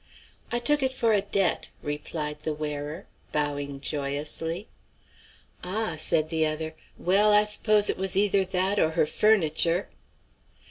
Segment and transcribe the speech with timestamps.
[0.51, 4.67] "I took it for a debt," replied the wearer, bowing joyously.
[5.63, 6.73] "Ah!" said the other.
[6.97, 9.89] "Well, I s'pose it was either that or her furniture?"